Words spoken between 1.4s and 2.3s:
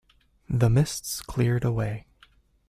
away.